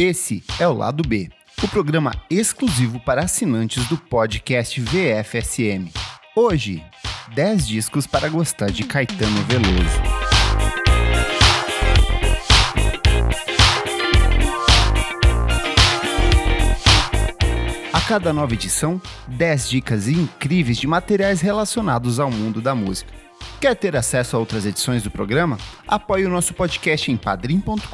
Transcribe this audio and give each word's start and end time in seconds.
Esse 0.00 0.44
é 0.60 0.68
o 0.68 0.72
Lado 0.72 1.02
B, 1.02 1.28
o 1.60 1.66
programa 1.66 2.12
exclusivo 2.30 3.00
para 3.00 3.22
assinantes 3.22 3.84
do 3.88 3.96
podcast 3.96 4.80
VFSM. 4.80 5.90
Hoje, 6.36 6.84
10 7.34 7.66
discos 7.66 8.06
para 8.06 8.28
gostar 8.28 8.70
de 8.70 8.84
Caetano 8.84 9.42
Veloso. 9.42 10.00
A 17.92 18.00
cada 18.02 18.32
nova 18.32 18.54
edição, 18.54 19.02
10 19.26 19.68
dicas 19.68 20.06
incríveis 20.06 20.78
de 20.78 20.86
materiais 20.86 21.40
relacionados 21.40 22.20
ao 22.20 22.30
mundo 22.30 22.60
da 22.60 22.72
música. 22.72 23.12
Quer 23.60 23.74
ter 23.74 23.96
acesso 23.96 24.36
a 24.36 24.38
outras 24.38 24.64
edições 24.64 25.02
do 25.02 25.10
programa? 25.10 25.58
Apoie 25.86 26.24
o 26.24 26.30
nosso 26.30 26.54
podcast 26.54 27.10
em 27.10 27.16
padrim.com.br 27.16 27.88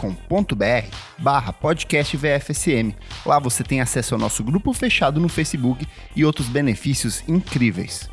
barra 1.16 1.54
podcast 1.54 2.14
VFSM. 2.18 2.94
Lá 3.24 3.38
você 3.38 3.64
tem 3.64 3.80
acesso 3.80 4.14
ao 4.14 4.20
nosso 4.20 4.44
grupo 4.44 4.74
fechado 4.74 5.18
no 5.18 5.28
Facebook 5.28 5.88
e 6.14 6.22
outros 6.22 6.48
benefícios 6.48 7.24
incríveis. 7.26 8.10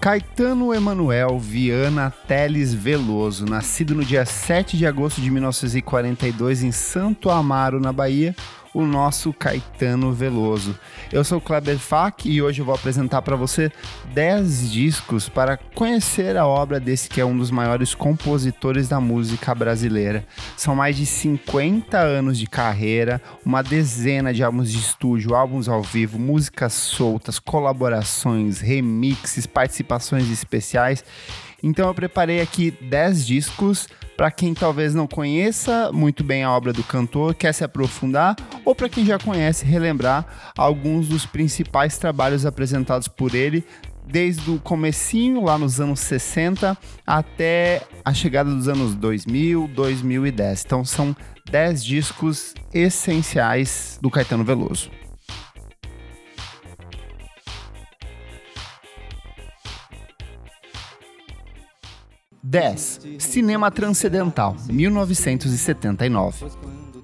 Caetano 0.00 0.74
Emanuel 0.74 1.38
Viana 1.38 2.12
Teles 2.26 2.74
Veloso, 2.74 3.46
nascido 3.46 3.94
no 3.94 4.04
dia 4.04 4.24
7 4.24 4.76
de 4.76 4.86
agosto 4.86 5.20
de 5.20 5.30
1942 5.30 6.64
em 6.64 6.72
Santo 6.72 7.30
Amaro, 7.30 7.78
na 7.80 7.92
Bahia, 7.92 8.34
o 8.76 8.84
nosso 8.84 9.32
Caetano 9.32 10.12
Veloso. 10.12 10.78
Eu 11.10 11.24
sou 11.24 11.38
o 11.38 11.40
Kleber 11.40 11.78
Fak 11.78 12.28
e 12.28 12.42
hoje 12.42 12.60
eu 12.60 12.66
vou 12.66 12.74
apresentar 12.74 13.22
para 13.22 13.34
você 13.34 13.72
10 14.12 14.70
discos 14.70 15.30
para 15.30 15.56
conhecer 15.56 16.36
a 16.36 16.46
obra 16.46 16.78
desse 16.78 17.08
que 17.08 17.18
é 17.18 17.24
um 17.24 17.34
dos 17.34 17.50
maiores 17.50 17.94
compositores 17.94 18.86
da 18.86 19.00
música 19.00 19.54
brasileira. 19.54 20.26
São 20.58 20.76
mais 20.76 20.94
de 20.94 21.06
50 21.06 21.96
anos 21.96 22.36
de 22.36 22.46
carreira, 22.46 23.22
uma 23.42 23.62
dezena 23.62 24.34
de 24.34 24.42
álbuns 24.42 24.70
de 24.70 24.78
estúdio, 24.78 25.34
álbuns 25.34 25.70
ao 25.70 25.82
vivo, 25.82 26.18
músicas 26.18 26.74
soltas, 26.74 27.38
colaborações, 27.38 28.60
remixes, 28.60 29.46
participações 29.46 30.30
especiais. 30.30 31.02
Então 31.62 31.88
eu 31.88 31.94
preparei 31.94 32.40
aqui 32.40 32.70
10 32.70 33.26
discos 33.26 33.88
para 34.16 34.30
quem 34.30 34.54
talvez 34.54 34.94
não 34.94 35.06
conheça 35.06 35.90
muito 35.92 36.24
bem 36.24 36.42
a 36.42 36.50
obra 36.50 36.72
do 36.72 36.82
cantor, 36.82 37.34
quer 37.34 37.52
se 37.52 37.62
aprofundar, 37.62 38.34
ou 38.64 38.74
para 38.74 38.88
quem 38.88 39.04
já 39.04 39.18
conhece, 39.18 39.64
relembrar 39.64 40.52
alguns 40.56 41.08
dos 41.08 41.26
principais 41.26 41.98
trabalhos 41.98 42.46
apresentados 42.46 43.08
por 43.08 43.34
ele 43.34 43.64
desde 44.06 44.50
o 44.50 44.58
comecinho 44.60 45.42
lá 45.42 45.58
nos 45.58 45.80
anos 45.80 46.00
60 46.00 46.78
até 47.06 47.82
a 48.04 48.14
chegada 48.14 48.48
dos 48.50 48.68
anos 48.68 48.94
2000, 48.94 49.68
2010. 49.68 50.64
Então 50.64 50.84
são 50.84 51.14
10 51.50 51.84
discos 51.84 52.54
essenciais 52.72 53.98
do 54.00 54.10
Caetano 54.10 54.44
Veloso. 54.44 54.90
10. 62.56 63.00
Cinema 63.18 63.70
Transcendental, 63.70 64.56
1979. 64.70 66.46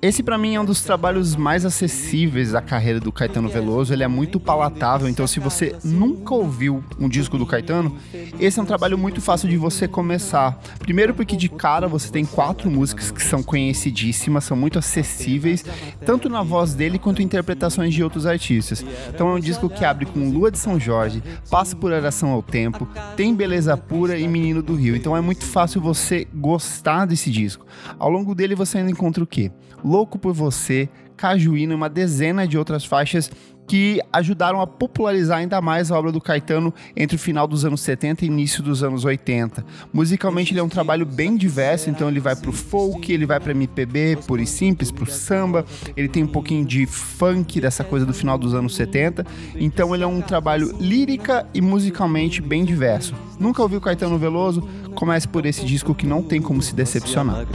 Esse 0.04 0.20
para 0.20 0.36
mim 0.36 0.56
é 0.56 0.60
um 0.60 0.64
dos 0.64 0.82
trabalhos 0.82 1.36
mais 1.36 1.64
acessíveis 1.64 2.50
da 2.50 2.60
carreira 2.60 2.98
do 2.98 3.12
Caetano 3.12 3.48
Veloso. 3.48 3.92
Ele 3.92 4.02
é 4.02 4.08
muito 4.08 4.40
palatável, 4.40 5.08
então 5.08 5.28
se 5.28 5.38
você 5.38 5.76
nunca 5.84 6.34
ouviu 6.34 6.82
um 6.98 7.08
disco 7.08 7.38
do 7.38 7.46
Caetano, 7.46 7.96
esse 8.40 8.58
é 8.58 8.62
um 8.64 8.66
trabalho 8.66 8.98
muito 8.98 9.20
fácil 9.20 9.48
de 9.48 9.56
você 9.56 9.86
começar. 9.86 10.60
Primeiro 10.80 11.14
porque 11.14 11.36
de 11.36 11.48
cara 11.48 11.86
você 11.86 12.10
tem 12.10 12.24
quatro 12.24 12.68
músicas 12.68 13.12
que 13.12 13.22
são 13.22 13.44
conhecidíssimas, 13.44 14.42
são 14.42 14.56
muito 14.56 14.76
acessíveis, 14.76 15.64
tanto 16.04 16.28
na 16.28 16.42
voz 16.42 16.74
dele 16.74 16.98
quanto 16.98 17.22
interpretações 17.22 17.94
de 17.94 18.02
outros 18.02 18.26
artistas. 18.26 18.84
Então 19.08 19.28
é 19.28 19.34
um 19.34 19.40
disco 19.40 19.70
que 19.70 19.84
abre 19.84 20.04
com 20.04 20.30
Lua 20.30 20.50
de 20.50 20.58
São 20.58 20.80
Jorge, 20.80 21.22
passa 21.48 21.76
por 21.76 21.92
Oração 21.92 22.30
ao 22.30 22.42
Tempo, 22.42 22.88
tem 23.16 23.36
Beleza 23.36 23.76
Pura 23.76 24.18
e 24.18 24.26
Menino 24.26 24.64
do 24.64 24.74
Rio. 24.74 24.96
Então 24.96 25.16
é 25.16 25.20
muito 25.20 25.44
fácil 25.44 25.80
você 25.80 26.26
gostar 26.34 27.06
desse 27.06 27.30
disco. 27.30 27.64
Ao 28.00 28.10
longo 28.10 28.34
dele 28.34 28.56
você 28.56 28.78
ainda 28.78 28.90
encontra 28.90 29.22
o 29.22 29.26
quê? 29.28 29.52
Louco 29.92 30.18
por 30.18 30.32
Você, 30.32 30.88
Cajuína 31.18 31.74
e 31.74 31.76
uma 31.76 31.90
dezena 31.90 32.48
de 32.48 32.56
outras 32.56 32.82
faixas 32.82 33.30
que 33.66 34.00
ajudaram 34.10 34.58
a 34.58 34.66
popularizar 34.66 35.38
ainda 35.38 35.60
mais 35.60 35.90
a 35.90 35.98
obra 35.98 36.10
do 36.10 36.18
Caetano 36.18 36.72
entre 36.96 37.16
o 37.16 37.18
final 37.18 37.46
dos 37.46 37.62
anos 37.64 37.82
70 37.82 38.24
e 38.24 38.28
início 38.28 38.62
dos 38.62 38.82
anos 38.82 39.04
80. 39.04 39.62
Musicalmente 39.92 40.54
ele 40.54 40.60
é 40.60 40.62
um 40.62 40.68
trabalho 40.68 41.04
bem 41.04 41.36
diverso, 41.36 41.90
então 41.90 42.08
ele 42.08 42.20
vai 42.20 42.34
pro 42.34 42.52
folk, 42.52 43.12
ele 43.12 43.26
vai 43.26 43.38
para 43.38 43.52
MPB, 43.52 44.16
puro 44.26 44.40
e 44.40 44.46
simples, 44.46 44.90
pro 44.90 45.04
samba, 45.10 45.64
ele 45.94 46.08
tem 46.08 46.24
um 46.24 46.28
pouquinho 46.28 46.64
de 46.64 46.86
funk 46.86 47.60
dessa 47.60 47.84
coisa 47.84 48.06
do 48.06 48.14
final 48.14 48.38
dos 48.38 48.54
anos 48.54 48.74
70. 48.74 49.26
Então 49.56 49.94
ele 49.94 50.04
é 50.04 50.06
um 50.06 50.22
trabalho 50.22 50.74
lírica 50.80 51.46
e 51.52 51.60
musicalmente 51.60 52.40
bem 52.40 52.64
diverso. 52.64 53.14
Nunca 53.38 53.62
ouviu 53.62 53.78
Caetano 53.78 54.18
Veloso? 54.18 54.66
Comece 54.94 55.28
por 55.28 55.44
esse 55.44 55.66
disco 55.66 55.94
que 55.94 56.06
não 56.06 56.22
tem 56.22 56.40
como 56.40 56.62
se 56.62 56.74
decepcionar. 56.74 57.46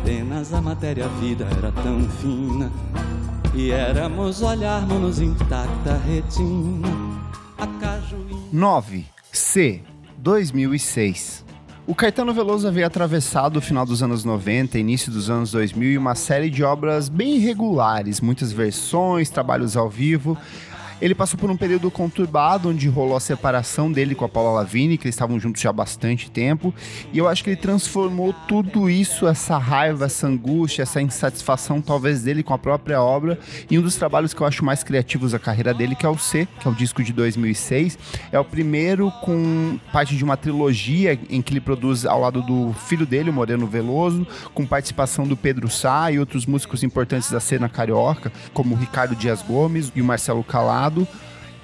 Apenas 0.00 0.54
a 0.54 0.62
matéria 0.62 1.06
vida 1.08 1.46
era 1.58 1.70
tão 1.70 2.00
fina 2.08 2.72
e 3.54 3.70
éramos 3.70 4.40
olharmos 4.40 5.20
intacta 5.20 5.98
retina. 5.98 6.88
9. 8.50 9.06
C. 9.30 9.82
2006. 10.16 11.44
O 11.86 11.94
Caetano 11.94 12.32
Veloso 12.32 12.66
havia 12.66 12.86
atravessado 12.86 13.58
o 13.58 13.60
final 13.60 13.84
dos 13.84 14.02
anos 14.02 14.24
90, 14.24 14.78
início 14.78 15.12
dos 15.12 15.28
anos 15.28 15.50
2000 15.50 15.92
e 15.92 15.98
uma 15.98 16.14
série 16.14 16.48
de 16.48 16.64
obras 16.64 17.10
bem 17.10 17.36
irregulares, 17.36 18.22
muitas 18.22 18.52
versões, 18.52 19.28
trabalhos 19.28 19.76
ao 19.76 19.90
vivo, 19.90 20.36
ele 21.00 21.14
passou 21.14 21.38
por 21.38 21.50
um 21.50 21.56
período 21.56 21.90
conturbado, 21.90 22.68
onde 22.68 22.88
rolou 22.88 23.16
a 23.16 23.20
separação 23.20 23.90
dele 23.90 24.14
com 24.14 24.24
a 24.24 24.28
Paula 24.28 24.60
Lavigne, 24.60 24.98
que 24.98 25.06
eles 25.06 25.14
estavam 25.14 25.40
juntos 25.40 25.62
já 25.62 25.70
há 25.70 25.72
bastante 25.72 26.30
tempo. 26.30 26.74
E 27.12 27.18
eu 27.18 27.26
acho 27.26 27.42
que 27.42 27.50
ele 27.50 27.56
transformou 27.56 28.34
tudo 28.46 28.90
isso, 28.90 29.26
essa 29.26 29.56
raiva, 29.56 30.04
essa 30.04 30.26
angústia, 30.26 30.82
essa 30.82 31.00
insatisfação, 31.00 31.80
talvez, 31.80 32.22
dele 32.22 32.42
com 32.42 32.52
a 32.52 32.58
própria 32.58 33.00
obra, 33.00 33.38
em 33.70 33.78
um 33.78 33.82
dos 33.82 33.96
trabalhos 33.96 34.34
que 34.34 34.40
eu 34.42 34.46
acho 34.46 34.64
mais 34.64 34.82
criativos 34.82 35.32
da 35.32 35.38
carreira 35.38 35.72
dele, 35.72 35.94
que 35.94 36.04
é 36.04 36.08
o 36.08 36.18
C, 36.18 36.46
que 36.60 36.68
é 36.68 36.70
o 36.70 36.74
disco 36.74 37.02
de 37.02 37.12
2006. 37.12 37.98
É 38.30 38.38
o 38.38 38.44
primeiro 38.44 39.10
com 39.22 39.78
parte 39.92 40.14
de 40.14 40.22
uma 40.22 40.36
trilogia 40.36 41.18
em 41.30 41.40
que 41.40 41.52
ele 41.52 41.60
produz 41.60 42.04
ao 42.04 42.20
lado 42.20 42.42
do 42.42 42.74
filho 42.74 43.06
dele, 43.06 43.30
o 43.30 43.32
Moreno 43.32 43.66
Veloso, 43.66 44.26
com 44.52 44.66
participação 44.66 45.26
do 45.26 45.36
Pedro 45.36 45.70
Sá 45.70 46.12
e 46.12 46.18
outros 46.18 46.44
músicos 46.44 46.82
importantes 46.82 47.30
da 47.30 47.40
cena 47.40 47.68
carioca, 47.68 48.30
como 48.52 48.74
o 48.74 48.78
Ricardo 48.78 49.16
Dias 49.16 49.40
Gomes 49.40 49.90
e 49.94 50.02
o 50.02 50.04
Marcelo 50.04 50.44
Calado 50.44 50.89
lado. 50.90 51.06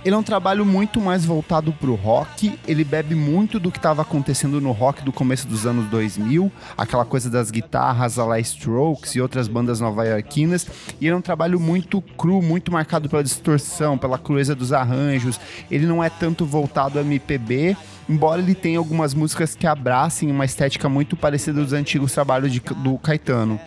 Ele 0.05 0.15
é 0.15 0.19
um 0.19 0.23
trabalho 0.23 0.65
muito 0.65 1.01
mais 1.01 1.25
voltado 1.25 1.73
para 1.73 1.91
o 1.91 1.97
rock. 1.97 2.57
Ele 2.69 2.85
bebe 2.85 3.17
muito 3.17 3.59
do 3.59 3.73
que 3.73 3.79
estava 3.79 4.03
acontecendo 4.03 4.61
no 4.61 4.71
rock 4.71 5.03
do 5.03 5.11
começo 5.11 5.49
dos 5.49 5.67
anos 5.67 5.87
2000, 5.87 6.53
aquela 6.79 7.05
coisa 7.05 7.29
das 7.29 7.51
guitarras 7.51 8.17
a 8.17 8.25
la 8.25 8.39
Strokes 8.39 9.17
e 9.17 9.21
outras 9.21 9.49
bandas 9.49 9.81
nova-iorquinas. 9.81 10.65
E 11.01 11.07
ele 11.07 11.15
é 11.15 11.17
um 11.17 11.21
trabalho 11.21 11.59
muito 11.59 12.01
cru, 12.01 12.41
muito 12.41 12.71
marcado 12.71 13.09
pela 13.09 13.25
distorção, 13.25 13.99
pela 13.99 14.17
crueza 14.17 14.55
dos 14.55 14.73
arranjos. 14.73 15.41
Ele 15.69 15.87
não 15.87 16.05
é 16.05 16.09
tanto 16.09 16.47
voltado 16.47 17.01
ao 17.01 17.05
MPB, 17.05 17.77
embora 18.09 18.41
ele 18.41 18.55
tenha 18.55 18.79
algumas 18.79 19.13
músicas 19.13 19.57
que 19.57 19.67
abracem 19.67 20.31
uma 20.31 20.45
estética 20.45 20.89
muito 20.89 21.17
parecida 21.17 21.61
dos 21.61 21.73
antigos 21.73 22.13
trabalhos 22.13 22.53
de, 22.53 22.61
do 22.61 22.97
Caetano. 22.99 23.59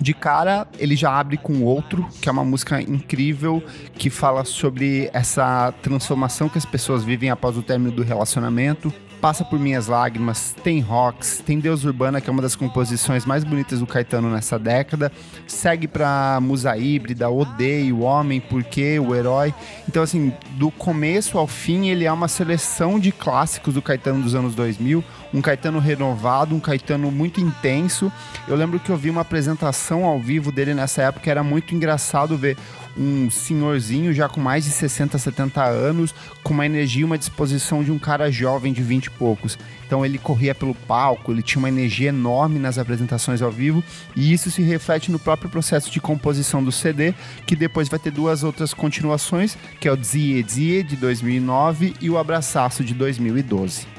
De 0.00 0.12
cara, 0.12 0.66
ele 0.78 0.96
já 0.96 1.12
abre 1.12 1.36
com 1.36 1.62
outro, 1.62 2.06
que 2.20 2.28
é 2.28 2.32
uma 2.32 2.44
música 2.44 2.80
incrível 2.80 3.62
que 3.94 4.10
fala 4.10 4.44
sobre 4.44 5.08
essa 5.12 5.72
transformação 5.82 6.48
que 6.48 6.58
as 6.58 6.64
pessoas 6.64 7.04
vivem 7.04 7.30
após 7.30 7.56
o 7.56 7.62
término 7.62 7.92
do 7.92 8.02
relacionamento. 8.02 8.92
Passa 9.20 9.42
por 9.42 9.58
Minhas 9.58 9.86
Lágrimas, 9.86 10.54
tem 10.62 10.80
Rocks, 10.80 11.42
tem 11.46 11.58
Deus 11.58 11.84
Urbana, 11.84 12.20
que 12.20 12.28
é 12.28 12.32
uma 12.32 12.42
das 12.42 12.54
composições 12.54 13.24
mais 13.24 13.42
bonitas 13.42 13.80
do 13.80 13.86
Caetano 13.86 14.28
nessa 14.28 14.58
década. 14.58 15.10
Segue 15.46 15.88
pra 15.88 16.38
Musa 16.42 16.76
Híbrida, 16.76 17.30
Odeio, 17.30 17.96
o 17.96 18.02
Homem, 18.02 18.38
Porquê, 18.38 18.98
o 18.98 19.14
Herói. 19.14 19.54
Então, 19.88 20.02
assim, 20.02 20.30
do 20.58 20.70
começo 20.70 21.38
ao 21.38 21.46
fim, 21.46 21.88
ele 21.88 22.04
é 22.04 22.12
uma 22.12 22.28
seleção 22.28 23.00
de 23.00 23.10
clássicos 23.10 23.72
do 23.72 23.80
Caetano 23.80 24.22
dos 24.22 24.34
anos 24.34 24.54
2000 24.54 25.02
um 25.34 25.42
Caetano 25.42 25.80
renovado, 25.80 26.54
um 26.54 26.60
Caetano 26.60 27.10
muito 27.10 27.40
intenso. 27.40 28.10
Eu 28.46 28.54
lembro 28.54 28.78
que 28.78 28.90
eu 28.90 28.96
vi 28.96 29.10
uma 29.10 29.22
apresentação 29.22 30.04
ao 30.04 30.20
vivo 30.20 30.52
dele 30.52 30.72
nessa 30.72 31.02
época, 31.02 31.28
era 31.28 31.42
muito 31.42 31.74
engraçado 31.74 32.38
ver 32.38 32.56
um 32.96 33.28
senhorzinho 33.28 34.12
já 34.12 34.28
com 34.28 34.40
mais 34.40 34.64
de 34.64 34.70
60, 34.70 35.18
70 35.18 35.64
anos, 35.64 36.14
com 36.44 36.54
uma 36.54 36.64
energia 36.64 37.02
e 37.02 37.04
uma 37.04 37.18
disposição 37.18 37.82
de 37.82 37.90
um 37.90 37.98
cara 37.98 38.30
jovem 38.30 38.72
de 38.72 38.80
20 38.80 39.06
e 39.06 39.10
poucos. 39.10 39.58
Então 39.84 40.06
ele 40.06 40.18
corria 40.18 40.54
pelo 40.54 40.74
palco, 40.74 41.32
ele 41.32 41.42
tinha 41.42 41.58
uma 41.58 41.68
energia 41.68 42.10
enorme 42.10 42.60
nas 42.60 42.78
apresentações 42.78 43.42
ao 43.42 43.50
vivo, 43.50 43.82
e 44.14 44.32
isso 44.32 44.52
se 44.52 44.62
reflete 44.62 45.10
no 45.10 45.18
próprio 45.18 45.50
processo 45.50 45.90
de 45.90 46.00
composição 46.00 46.62
do 46.62 46.70
CD, 46.70 47.12
que 47.44 47.56
depois 47.56 47.88
vai 47.88 47.98
ter 47.98 48.12
duas 48.12 48.44
outras 48.44 48.72
continuações, 48.72 49.58
que 49.80 49.88
é 49.88 49.92
o 49.92 50.00
Zie 50.00 50.46
Zie 50.48 50.84
de 50.84 50.94
2009 50.94 51.94
e 52.00 52.08
o 52.08 52.16
Abraçaço 52.16 52.84
de 52.84 52.94
2012. 52.94 53.93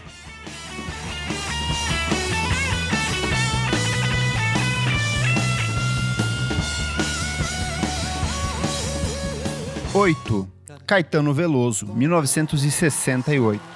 8. 9.96 10.46
Caetano 10.86 11.34
Veloso, 11.34 11.86
1968. 11.86 13.75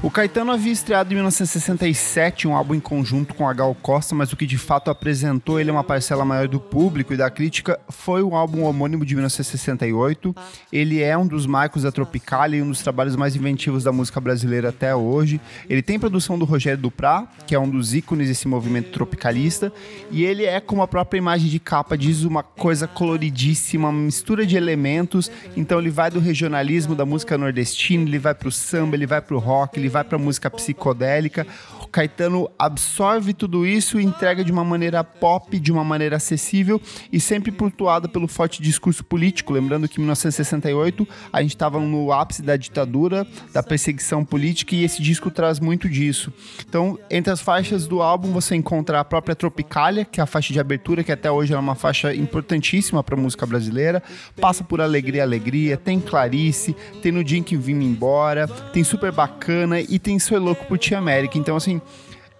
O 0.00 0.12
Caetano 0.12 0.52
havia 0.52 0.72
estreado 0.72 1.12
em 1.12 1.16
1967 1.16 2.46
um 2.46 2.54
álbum 2.54 2.76
em 2.76 2.78
conjunto 2.78 3.34
com 3.34 3.48
a 3.48 3.52
Gal 3.52 3.74
Costa, 3.74 4.14
mas 4.14 4.32
o 4.32 4.36
que 4.36 4.46
de 4.46 4.56
fato 4.56 4.92
apresentou 4.92 5.58
ele 5.58 5.70
a 5.70 5.72
uma 5.72 5.82
parcela 5.82 6.24
maior 6.24 6.46
do 6.46 6.60
público 6.60 7.12
e 7.12 7.16
da 7.16 7.28
crítica 7.28 7.80
foi 7.88 8.22
o 8.22 8.36
álbum 8.36 8.62
homônimo 8.62 9.04
de 9.04 9.16
1968. 9.16 10.32
Ele 10.72 11.02
é 11.02 11.18
um 11.18 11.26
dos 11.26 11.46
marcos 11.46 11.82
da 11.82 11.90
Tropicália 11.90 12.58
e 12.58 12.62
um 12.62 12.68
dos 12.68 12.80
trabalhos 12.80 13.16
mais 13.16 13.34
inventivos 13.34 13.82
da 13.82 13.90
música 13.90 14.20
brasileira 14.20 14.68
até 14.68 14.94
hoje. 14.94 15.40
Ele 15.68 15.82
tem 15.82 15.98
produção 15.98 16.38
do 16.38 16.44
Rogério 16.44 16.80
Duprá, 16.80 17.26
que 17.44 17.52
é 17.52 17.58
um 17.58 17.68
dos 17.68 17.92
ícones 17.92 18.28
desse 18.28 18.46
movimento 18.46 18.92
tropicalista, 18.92 19.72
e 20.12 20.24
ele 20.24 20.44
é, 20.44 20.60
como 20.60 20.80
a 20.80 20.86
própria 20.86 21.18
imagem 21.18 21.50
de 21.50 21.58
capa 21.58 21.98
diz, 21.98 22.22
uma 22.22 22.44
coisa 22.44 22.86
coloridíssima, 22.86 23.88
uma 23.88 24.00
mistura 24.00 24.46
de 24.46 24.56
elementos. 24.56 25.28
Então 25.56 25.80
ele 25.80 25.90
vai 25.90 26.08
do 26.08 26.20
regionalismo 26.20 26.94
da 26.94 27.04
música 27.04 27.36
nordestina, 27.36 28.04
ele 28.04 28.20
vai 28.20 28.32
pro 28.32 28.52
samba, 28.52 28.94
ele 28.94 29.04
vai 29.04 29.20
pro 29.20 29.40
rock, 29.40 29.76
ele 29.76 29.87
ele 29.88 29.92
vai 29.92 30.04
para 30.04 30.18
música 30.18 30.50
psicodélica. 30.50 31.46
Caetano 31.88 32.50
absorve 32.58 33.32
tudo 33.32 33.66
isso 33.66 34.00
e 34.00 34.04
entrega 34.04 34.44
de 34.44 34.52
uma 34.52 34.64
maneira 34.64 35.02
pop, 35.02 35.58
de 35.58 35.72
uma 35.72 35.84
maneira 35.84 36.16
acessível 36.16 36.80
e 37.12 37.18
sempre 37.18 37.50
pontuada 37.50 38.08
pelo 38.08 38.28
forte 38.28 38.62
discurso 38.62 39.04
político. 39.04 39.52
Lembrando 39.52 39.88
que 39.88 39.98
em 39.98 40.02
1968 40.02 41.06
a 41.32 41.42
gente 41.42 41.54
estava 41.54 41.80
no 41.80 42.12
ápice 42.12 42.42
da 42.42 42.56
ditadura, 42.56 43.26
da 43.52 43.62
perseguição 43.62 44.24
política 44.24 44.74
e 44.74 44.84
esse 44.84 45.02
disco 45.02 45.30
traz 45.30 45.58
muito 45.60 45.88
disso. 45.88 46.32
Então, 46.68 46.98
entre 47.10 47.32
as 47.32 47.40
faixas 47.40 47.86
do 47.86 48.02
álbum 48.02 48.32
você 48.32 48.54
encontra 48.54 49.00
a 49.00 49.04
própria 49.04 49.34
Tropicália, 49.34 50.04
que 50.04 50.20
é 50.20 50.22
a 50.22 50.26
faixa 50.26 50.52
de 50.52 50.60
abertura, 50.60 51.02
que 51.02 51.12
até 51.12 51.30
hoje 51.30 51.52
é 51.52 51.58
uma 51.58 51.74
faixa 51.74 52.14
importantíssima 52.14 53.02
para 53.02 53.14
a 53.14 53.18
música 53.18 53.46
brasileira. 53.46 54.02
Passa 54.40 54.62
por 54.62 54.80
Alegria, 54.80 55.22
Alegria, 55.22 55.76
tem 55.76 56.00
Clarice, 56.00 56.76
tem 57.02 57.12
No 57.12 57.24
Dia 57.24 57.38
em 57.38 57.42
que 57.42 57.56
Vim 57.56 57.80
Embora, 57.82 58.46
tem 58.72 58.84
Super 58.84 59.12
Bacana 59.12 59.80
e 59.80 59.98
tem 59.98 60.18
Sou 60.18 60.38
Louco 60.38 60.66
por 60.66 60.78
Tia 60.78 60.98
América. 60.98 61.38
Então, 61.38 61.56
assim, 61.56 61.80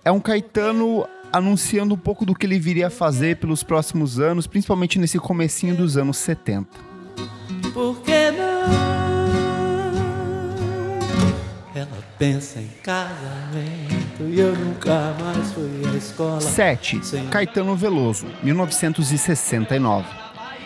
é 0.09 0.11
um 0.11 0.21
Caetano 0.21 1.07
anunciando 1.31 1.95
um 1.95 1.99
pouco 1.99 2.25
do 2.25 2.35
que 2.35 2.47
ele 2.47 2.59
viria 2.59 2.87
a 2.87 2.91
fazer 2.91 3.37
pelos 3.37 3.63
próximos 3.63 4.19
anos, 4.19 4.47
principalmente 4.47 4.99
nesse 4.99 5.19
comecinho 5.19 5.77
dos 5.77 5.99
anos 5.99 6.17
70. 6.17 6.67
Por 7.75 8.01
que 8.01 8.31
não? 8.31 8.89
Ela 11.75 11.99
pensa 12.19 12.59
em 12.59 12.69
casamento 12.83 14.23
e 14.31 14.41
eu 14.41 14.57
nunca 14.57 15.15
mais 15.21 15.53
fui 15.53 15.83
à 15.93 15.95
escola. 15.95 16.41
7. 16.41 17.01
Caetano 17.31 17.77
Veloso, 17.77 18.27
1969. 18.43 20.07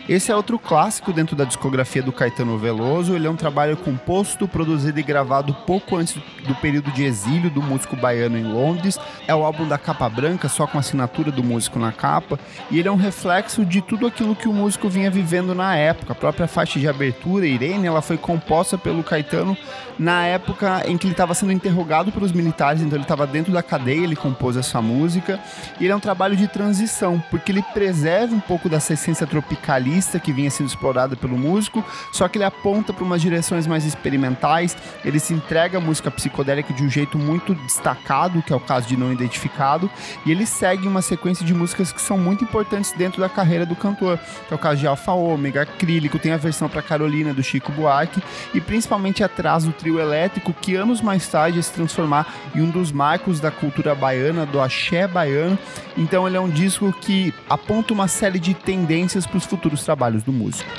Esse 0.08 0.32
é 0.32 0.36
outro 0.36 0.58
clássico 0.58 1.12
dentro 1.12 1.36
da 1.36 1.44
discografia 1.44 2.02
do 2.02 2.10
Caetano 2.10 2.58
Veloso. 2.58 3.14
Ele 3.14 3.28
é 3.28 3.30
um 3.30 3.36
trabalho 3.36 3.76
composto, 3.76 4.48
produzido 4.48 4.98
e 4.98 5.02
gravado 5.02 5.54
pouco 5.54 5.96
antes 5.96 6.16
do 6.44 6.54
período 6.56 6.90
de 6.90 7.04
exílio 7.04 7.48
do 7.48 7.62
músico 7.62 7.94
baiano 7.94 8.36
em 8.36 8.42
Londres. 8.42 8.98
É 9.28 9.34
o 9.34 9.44
álbum 9.44 9.66
da 9.66 9.78
capa 9.78 10.08
branca, 10.08 10.48
só 10.48 10.66
com 10.66 10.76
a 10.76 10.80
assinatura 10.80 11.30
do 11.30 11.44
músico 11.44 11.78
na 11.78 11.92
capa. 11.92 12.36
E 12.68 12.80
ele 12.80 12.88
é 12.88 12.90
um 12.90 12.96
reflexo 12.96 13.64
de 13.64 13.80
tudo 13.80 14.08
aquilo 14.08 14.34
que 14.34 14.48
o 14.48 14.52
músico 14.52 14.88
vinha 14.88 15.08
vivendo 15.08 15.54
na 15.54 15.76
época. 15.76 16.12
A 16.12 16.16
própria 16.16 16.48
faixa 16.48 16.80
de 16.80 16.88
abertura, 16.88 17.46
Irene, 17.46 17.86
ela 17.86 18.02
foi 18.02 18.16
composta 18.16 18.76
pelo 18.76 19.04
Caetano 19.04 19.56
na 19.96 20.26
época 20.26 20.82
em 20.86 20.98
que 20.98 21.06
ele 21.06 21.12
estava 21.12 21.32
sendo 21.32 21.52
interrogado 21.52 22.10
pelos 22.10 22.32
militares, 22.32 22.82
então 22.82 22.96
ele 22.96 23.04
estava 23.04 23.26
dentro 23.26 23.52
da 23.52 23.62
cadeia, 23.62 24.02
ele 24.02 24.16
compôs 24.16 24.56
essa 24.56 24.82
música. 24.82 25.38
E 25.78 25.84
ele 25.84 25.92
é 25.92 25.96
um 25.96 26.00
trabalho 26.00 26.34
de 26.34 26.48
transição, 26.48 27.22
porque 27.30 27.52
ele 27.52 27.62
preserva 27.62 28.34
um 28.34 28.40
pouco 28.40 28.68
dessa 28.68 28.94
essência 28.94 29.26
tropicalista 29.26 29.91
que 30.20 30.32
vinha 30.32 30.50
sendo 30.50 30.68
explorada 30.68 31.16
pelo 31.16 31.36
músico, 31.36 31.84
só 32.12 32.28
que 32.28 32.38
ele 32.38 32.44
aponta 32.44 32.92
para 32.92 33.04
umas 33.04 33.20
direções 33.20 33.66
mais 33.66 33.84
experimentais, 33.84 34.76
ele 35.04 35.18
se 35.18 35.34
entrega 35.34 35.78
à 35.78 35.80
música 35.80 36.10
psicodélica 36.10 36.72
de 36.72 36.82
um 36.82 36.90
jeito 36.90 37.18
muito 37.18 37.54
destacado, 37.54 38.42
que 38.42 38.52
é 38.52 38.56
o 38.56 38.60
caso 38.60 38.86
de 38.86 38.96
Não 38.96 39.12
Identificado, 39.12 39.90
e 40.24 40.30
ele 40.30 40.46
segue 40.46 40.86
uma 40.86 41.02
sequência 41.02 41.44
de 41.44 41.54
músicas 41.54 41.92
que 41.92 42.00
são 42.00 42.16
muito 42.18 42.44
importantes 42.44 42.92
dentro 42.92 43.20
da 43.20 43.28
carreira 43.28 43.66
do 43.66 43.76
cantor, 43.76 44.18
que 44.46 44.52
é 44.52 44.56
o 44.56 44.58
caso 44.58 44.80
de 44.80 44.86
Alfa 44.86 45.12
Ômega, 45.12 45.62
Acrílico, 45.62 46.18
tem 46.18 46.32
a 46.32 46.36
versão 46.36 46.68
para 46.68 46.82
Carolina 46.82 47.34
do 47.34 47.42
Chico 47.42 47.72
Buarque, 47.72 48.22
e 48.54 48.60
principalmente 48.60 49.22
atrás 49.22 49.64
do 49.64 49.72
trio 49.72 49.98
elétrico, 49.98 50.52
que 50.52 50.74
anos 50.74 51.00
mais 51.00 51.26
tarde 51.28 51.58
ia 51.58 51.62
se 51.62 51.72
transformar 51.72 52.26
em 52.54 52.62
um 52.62 52.70
dos 52.70 52.92
marcos 52.92 53.40
da 53.40 53.50
cultura 53.50 53.94
baiana, 53.94 54.46
do 54.46 54.60
axé 54.60 55.06
baiano. 55.06 55.58
Então 55.96 56.26
ele 56.26 56.36
é 56.36 56.40
um 56.40 56.48
disco 56.48 56.92
que 56.92 57.34
aponta 57.48 57.92
uma 57.92 58.08
série 58.08 58.38
de 58.38 58.54
tendências 58.54 59.26
para 59.26 59.36
os 59.36 59.44
futuros 59.44 59.81
trabalhos 59.84 60.22
do 60.22 60.32
músico. 60.32 60.70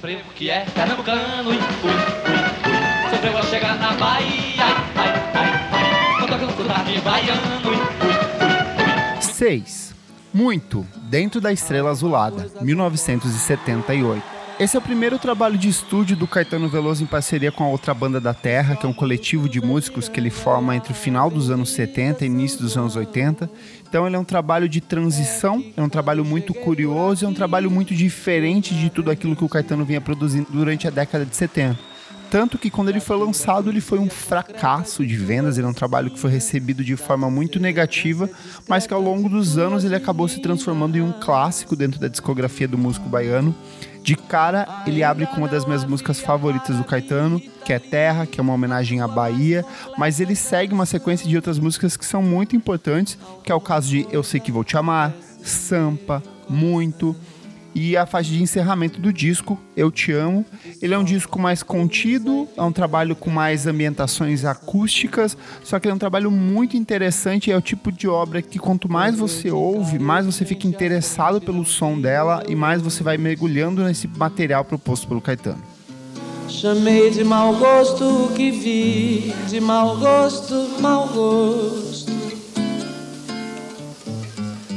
Frevo 0.00 0.30
que 0.34 0.50
é 0.50 0.64
pernambucano, 0.74 1.50
ui, 1.50 1.56
ui, 1.56 1.90
ui, 1.90 3.10
sofreu 3.10 3.36
ao 3.36 3.44
chegar 3.44 3.76
na 3.78 3.92
Bahia, 3.94 4.64
ai, 4.94 5.08
ai, 5.34 6.18
ai, 6.18 6.26
tocando 6.26 6.56
sotaque 6.56 7.00
baiano, 7.00 7.68
ui, 7.68 7.76
ui, 7.76 9.22
6. 9.22 9.94
Muito, 10.32 10.86
dentro 11.08 11.40
da 11.40 11.52
Estrela 11.52 11.90
Azulada, 11.90 12.50
1978. 12.60 14.35
Esse 14.58 14.74
é 14.74 14.78
o 14.78 14.82
primeiro 14.82 15.18
trabalho 15.18 15.58
de 15.58 15.68
estúdio 15.68 16.16
do 16.16 16.26
Caetano 16.26 16.66
Veloso 16.66 17.04
em 17.04 17.06
parceria 17.06 17.52
com 17.52 17.62
a 17.62 17.68
outra 17.68 17.92
banda 17.92 18.18
da 18.18 18.32
Terra, 18.32 18.74
que 18.74 18.86
é 18.86 18.88
um 18.88 18.92
coletivo 18.92 19.50
de 19.50 19.60
músicos 19.60 20.08
que 20.08 20.18
ele 20.18 20.30
forma 20.30 20.74
entre 20.74 20.92
o 20.92 20.94
final 20.94 21.28
dos 21.28 21.50
anos 21.50 21.74
70 21.74 22.24
e 22.24 22.26
início 22.26 22.60
dos 22.60 22.74
anos 22.74 22.96
80. 22.96 23.50
Então 23.86 24.06
ele 24.06 24.16
é 24.16 24.18
um 24.18 24.24
trabalho 24.24 24.66
de 24.66 24.80
transição, 24.80 25.62
é 25.76 25.82
um 25.82 25.90
trabalho 25.90 26.24
muito 26.24 26.54
curioso, 26.54 27.26
é 27.26 27.28
um 27.28 27.34
trabalho 27.34 27.70
muito 27.70 27.94
diferente 27.94 28.74
de 28.74 28.88
tudo 28.88 29.10
aquilo 29.10 29.36
que 29.36 29.44
o 29.44 29.48
Caetano 29.48 29.84
vinha 29.84 30.00
produzindo 30.00 30.46
durante 30.50 30.88
a 30.88 30.90
década 30.90 31.26
de 31.26 31.36
70. 31.36 31.95
Tanto 32.30 32.58
que 32.58 32.70
quando 32.70 32.88
ele 32.88 33.00
foi 33.00 33.16
lançado, 33.16 33.70
ele 33.70 33.80
foi 33.80 33.98
um 33.98 34.10
fracasso 34.10 35.06
de 35.06 35.16
vendas. 35.16 35.56
Ele 35.56 35.66
é 35.66 35.70
um 35.70 35.74
trabalho 35.74 36.10
que 36.10 36.18
foi 36.18 36.30
recebido 36.30 36.84
de 36.84 36.96
forma 36.96 37.30
muito 37.30 37.60
negativa, 37.60 38.28
mas 38.68 38.86
que 38.86 38.94
ao 38.94 39.00
longo 39.00 39.28
dos 39.28 39.58
anos 39.58 39.84
ele 39.84 39.94
acabou 39.94 40.26
se 40.26 40.40
transformando 40.40 40.96
em 40.96 41.00
um 41.00 41.12
clássico 41.12 41.76
dentro 41.76 42.00
da 42.00 42.08
discografia 42.08 42.66
do 42.66 42.76
músico 42.76 43.08
baiano. 43.08 43.54
De 44.02 44.14
cara, 44.14 44.84
ele 44.86 45.02
abre 45.02 45.26
com 45.26 45.38
uma 45.38 45.48
das 45.48 45.64
minhas 45.64 45.84
músicas 45.84 46.20
favoritas 46.20 46.76
do 46.76 46.84
Caetano, 46.84 47.40
que 47.64 47.72
é 47.72 47.78
Terra, 47.80 48.24
que 48.24 48.38
é 48.38 48.42
uma 48.42 48.54
homenagem 48.54 49.00
à 49.00 49.08
Bahia, 49.08 49.64
mas 49.98 50.20
ele 50.20 50.36
segue 50.36 50.72
uma 50.72 50.86
sequência 50.86 51.28
de 51.28 51.34
outras 51.34 51.58
músicas 51.58 51.96
que 51.96 52.06
são 52.06 52.22
muito 52.22 52.54
importantes, 52.54 53.18
que 53.42 53.50
é 53.50 53.54
o 53.54 53.60
caso 53.60 53.88
de 53.88 54.06
Eu 54.12 54.22
Sei 54.22 54.38
Que 54.38 54.52
Vou 54.52 54.62
Te 54.62 54.76
Amar, 54.76 55.12
Sampa, 55.42 56.22
Muito, 56.48 57.16
e 57.78 57.94
a 57.94 58.06
faixa 58.06 58.30
de 58.30 58.42
encerramento 58.42 58.98
do 58.98 59.12
disco, 59.12 59.60
Eu 59.76 59.90
Te 59.90 60.10
Amo. 60.10 60.46
Ele 60.80 60.94
é 60.94 60.98
um 60.98 61.04
disco 61.04 61.38
mais 61.38 61.62
contido, 61.62 62.48
é 62.56 62.62
um 62.62 62.72
trabalho 62.72 63.14
com 63.14 63.28
mais 63.28 63.66
ambientações 63.66 64.46
acústicas, 64.46 65.36
só 65.62 65.78
que 65.78 65.86
é 65.86 65.92
um 65.92 65.98
trabalho 65.98 66.30
muito 66.30 66.74
interessante. 66.74 67.52
É 67.52 67.56
o 67.56 67.60
tipo 67.60 67.92
de 67.92 68.08
obra 68.08 68.40
que 68.40 68.58
quanto 68.58 68.90
mais 68.90 69.18
você 69.18 69.50
ouve, 69.50 69.98
mais 69.98 70.24
você 70.24 70.46
fica 70.46 70.66
interessado 70.66 71.38
pelo 71.38 71.66
som 71.66 72.00
dela 72.00 72.42
e 72.48 72.56
mais 72.56 72.80
você 72.80 73.02
vai 73.02 73.18
mergulhando 73.18 73.84
nesse 73.84 74.08
material 74.08 74.64
proposto 74.64 75.06
pelo 75.06 75.20
Caetano. 75.20 75.62
Chamei 76.48 77.10
de 77.10 77.22
mau 77.24 77.56
gosto 77.56 78.04
o 78.04 78.32
que 78.32 78.52
vi, 78.52 79.34
de 79.48 79.60
mau 79.60 79.98
gosto, 79.98 80.80
mau 80.80 81.08
gosto. 81.08 82.10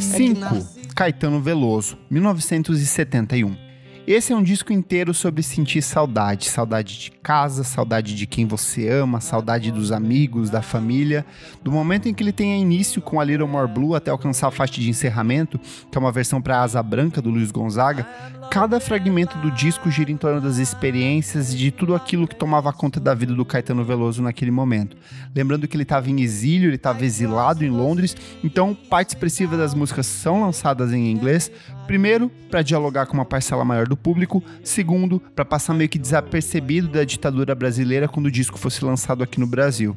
5. 0.02 0.79
Caetano 1.00 1.40
Veloso, 1.40 1.98
1971. 2.12 3.69
Esse 4.10 4.34
é 4.34 4.36
um 4.36 4.42
disco 4.42 4.74
inteiro 4.74 5.14
sobre 5.14 5.44
sentir 5.44 5.84
saudade, 5.84 6.50
saudade 6.50 6.98
de 7.00 7.12
casa, 7.12 7.64
saudade 7.64 8.16
de 8.16 8.26
quem 8.26 8.48
você 8.48 8.90
ama, 8.90 9.22
saudade 9.22 9.72
dos 9.72 9.92
amigos, 9.92 10.50
da 10.50 10.64
família. 10.64 11.24
Do 11.62 11.72
momento 11.72 12.10
em 12.10 12.14
que 12.16 12.24
ele 12.24 12.32
tem 12.32 12.60
início 12.60 13.04
com 13.04 13.20
a 13.20 13.24
Little 13.24 13.48
More 13.48 13.72
Blue 13.72 13.94
até 13.94 14.10
alcançar 14.10 14.48
a 14.48 14.52
faixa 14.52 14.82
de 14.82 14.90
encerramento, 14.90 15.60
que 15.60 15.96
é 15.96 16.00
uma 16.00 16.12
versão 16.12 16.42
para 16.42 16.60
Asa 16.60 16.82
Branca 16.82 17.22
do 17.22 17.30
Luiz 17.30 17.52
Gonzaga, 17.52 18.04
cada 18.50 18.80
fragmento 18.80 19.38
do 19.38 19.52
disco 19.52 19.92
gira 19.92 20.12
em 20.12 20.18
torno 20.18 20.42
das 20.42 20.58
experiências 20.58 21.54
e 21.54 21.58
de 21.58 21.70
tudo 21.70 21.94
aquilo 21.94 22.28
que 22.28 22.36
tomava 22.36 22.74
conta 22.74 23.00
da 23.00 23.14
vida 23.14 23.36
do 23.36 23.46
Caetano 23.46 23.86
Veloso 23.86 24.24
naquele 24.24 24.50
momento. 24.50 24.98
Lembrando 25.36 25.68
que 25.68 25.76
ele 25.76 25.84
estava 25.84 26.10
em 26.10 26.20
exílio, 26.20 26.70
ele 26.70 26.78
estava 26.78 27.06
exilado 27.06 27.64
em 27.64 27.70
Londres, 27.70 28.18
então 28.44 28.74
parte 28.74 29.10
expressiva 29.10 29.56
das 29.56 29.76
músicas 29.76 30.08
são 30.08 30.42
lançadas 30.42 30.92
em 30.92 31.12
inglês, 31.12 31.52
primeiro 31.86 32.32
para 32.50 32.64
dialogar 32.64 33.06
com 33.06 33.14
uma 33.14 33.26
parcela 33.26 33.64
maior 33.64 33.88
do 33.88 33.99
público, 34.00 34.44
segundo 34.64 35.20
para 35.36 35.46
passar 35.46 35.74
meio 35.74 35.90
que 35.90 36.00
desapercebido 36.00 36.88
da 36.88 37.04
ditadura 37.04 37.54
brasileira 37.54 38.08
quando 38.08 38.28
o 38.28 38.32
disco 38.32 38.58
fosse 38.58 38.84
lançado 38.84 39.24
aqui 39.24 39.40
no 39.40 39.48
Brasil. 39.48 39.96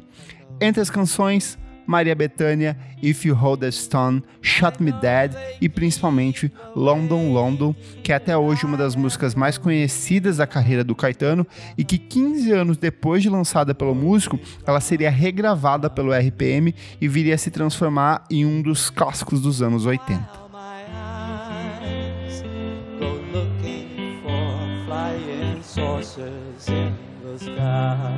Entre 0.61 0.81
as 0.81 0.89
canções, 0.89 1.57
Maria 1.85 2.15
Bethânia, 2.15 2.77
If 3.01 3.25
You 3.25 3.35
Hold 3.35 3.63
a 3.63 3.71
Stone, 3.71 4.23
Shot 4.41 4.81
Me 4.81 4.91
Dead 4.91 5.33
e 5.59 5.67
principalmente 5.67 6.51
London 6.75 7.31
London, 7.31 7.75
que 8.01 8.11
é 8.11 8.15
até 8.15 8.37
hoje 8.37 8.65
uma 8.65 8.77
das 8.77 8.95
músicas 8.95 9.35
mais 9.35 9.57
conhecidas 9.57 10.37
da 10.37 10.47
carreira 10.47 10.83
do 10.83 10.95
Caetano 10.95 11.45
e 11.77 11.83
que 11.83 11.97
15 11.97 12.51
anos 12.51 12.77
depois 12.77 13.21
de 13.21 13.29
lançada 13.29 13.75
pelo 13.75 13.93
músico, 13.93 14.39
ela 14.65 14.79
seria 14.79 15.09
regravada 15.09 15.89
pelo 15.89 16.13
RPM 16.13 16.73
e 16.99 17.07
viria 17.07 17.35
a 17.35 17.37
se 17.37 17.51
transformar 17.51 18.23
em 18.29 18.45
um 18.45 18.61
dos 18.61 18.89
clássicos 18.89 19.41
dos 19.41 19.61
anos 19.61 19.85
80. 19.85 20.42
Saucers 26.13 26.67
in 26.67 26.95
the 27.23 27.37
sky. 27.39 28.13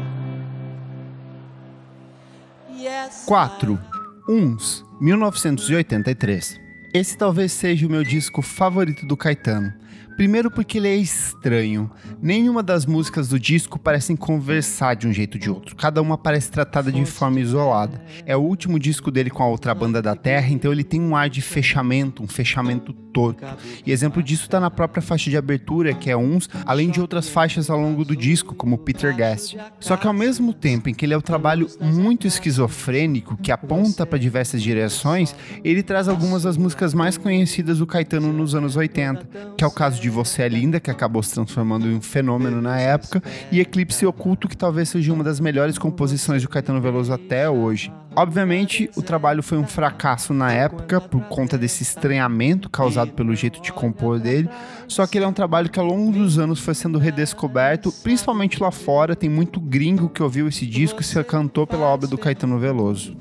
4. 3.26 3.80
Uns, 4.28 4.84
1983. 5.00 6.60
Esse 6.94 7.18
talvez 7.18 7.52
seja 7.52 7.88
o 7.88 7.90
meu 7.90 8.04
disco 8.04 8.42
favorito 8.42 9.06
do 9.06 9.16
Caetano. 9.16 9.74
Primeiro 10.16 10.50
porque 10.50 10.78
ele 10.78 10.88
é 10.88 10.96
estranho. 10.96 11.92
Nenhuma 12.22 12.64
das 12.64 12.86
músicas 12.86 13.28
do 13.28 13.40
disco 13.40 13.78
parecem 13.78 14.16
conversar 14.16 14.96
de 14.96 15.08
um 15.08 15.14
jeito 15.14 15.36
ou 15.36 15.40
de 15.40 15.50
outro. 15.50 15.76
Cada 15.76 16.02
uma 16.02 16.18
parece 16.18 16.50
tratada 16.50 16.92
de 16.92 17.06
forma 17.06 17.40
isolada. 17.40 18.02
É 18.26 18.36
o 18.36 18.40
último 18.42 18.80
disco 18.80 19.12
dele 19.12 19.30
com 19.30 19.44
a 19.44 19.48
outra 19.48 19.76
banda 19.76 20.02
da 20.02 20.16
Terra, 20.16 20.50
então 20.50 20.72
ele 20.72 20.84
tem 20.84 21.02
um 21.02 21.16
ar 21.16 21.30
de 21.30 21.42
fechamento, 21.42 22.24
um 22.24 22.28
fechamento 22.28 22.94
torto. 22.94 23.46
E 23.86 23.92
exemplo 23.92 24.22
disso 24.22 24.44
está 24.44 24.60
na 24.60 24.70
própria 24.70 25.02
faixa 25.02 25.30
de 25.30 25.38
abertura, 25.38 25.94
que 25.94 26.10
é 26.10 26.18
uns, 26.18 26.50
além 26.66 26.90
de 26.90 27.00
outras 27.00 27.30
faixas 27.30 27.70
ao 27.70 27.80
longo 27.80 28.04
do 28.04 28.16
disco, 28.16 28.56
como 28.56 28.78
Peter 28.78 29.16
Guest. 29.16 29.56
Só 29.80 29.96
que 29.96 30.08
ao 30.08 30.14
mesmo 30.14 30.54
tempo 30.54 30.90
em 30.90 30.94
que 30.94 31.06
ele 31.06 31.14
é 31.14 31.18
um 31.18 31.22
trabalho 31.22 31.68
muito 31.80 32.28
esquizofrênico, 32.28 33.38
que 33.38 33.52
aponta 33.52 34.06
para 34.06 34.20
diversas 34.20 34.62
direções, 34.62 35.36
ele 35.64 35.82
traz 35.82 36.08
algumas 36.08 36.44
das 36.44 36.58
músicas 36.58 36.94
mais 36.94 37.18
conhecidas 37.18 37.80
do 37.80 37.88
Caetano 37.88 38.34
nos 38.34 38.54
anos 38.54 38.76
80, 38.76 39.54
que 39.58 39.64
é 39.64 39.68
o 39.68 39.72
caso 39.72 40.02
de 40.02 40.05
de 40.06 40.10
Você 40.12 40.44
é 40.44 40.48
Linda, 40.48 40.80
que 40.80 40.92
acabou 40.92 41.24
se 41.24 41.34
transformando 41.34 41.88
em 41.88 41.96
um 41.96 42.02
fenômeno 42.02 42.62
na 42.62 42.80
época, 42.80 43.24
e 43.52 43.60
Eclipse 43.60 44.06
Oculto, 44.06 44.48
que 44.48 44.56
talvez 44.56 44.90
seja 44.90 45.12
uma 45.12 45.24
das 45.24 45.40
melhores 45.40 45.80
composições 45.80 46.44
do 46.44 46.48
Caetano 46.48 46.80
Veloso 46.80 47.12
até 47.12 47.50
hoje. 47.50 47.92
Obviamente, 48.16 48.88
o 48.96 49.02
trabalho 49.02 49.42
foi 49.42 49.58
um 49.58 49.66
fracasso 49.66 50.32
na 50.32 50.52
época, 50.52 51.02
por 51.02 51.22
conta 51.24 51.58
desse 51.58 51.82
estranhamento 51.82 52.70
causado 52.70 53.14
pelo 53.14 53.36
jeito 53.36 53.60
de 53.60 53.74
compor 53.74 54.20
dele, 54.20 54.48
só 54.88 55.08
que 55.08 55.18
ele 55.18 55.26
é 55.26 55.28
um 55.28 55.34
trabalho 55.34 55.72
que 55.72 55.80
ao 55.80 55.86
longo 55.86 56.12
dos 56.12 56.38
anos 56.38 56.60
foi 56.60 56.76
sendo 56.76 57.00
redescoberto, 57.00 57.92
principalmente 58.04 58.62
lá 58.62 58.70
fora, 58.70 59.16
tem 59.16 59.30
muito 59.30 59.60
gringo 59.60 60.08
que 60.08 60.22
ouviu 60.22 60.48
esse 60.48 60.68
disco 60.68 61.02
e 61.02 61.04
se 61.04 61.22
cantou 61.24 61.66
pela 61.66 61.88
obra 61.88 62.08
do 62.08 62.18
Caetano 62.18 62.60
Veloso. 62.60 63.18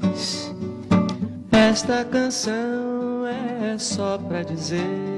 Esta 1.50 2.05
canção 2.05 3.25
é 3.26 3.79
só 3.79 4.19
pra 4.19 4.43
dizer 4.43 5.13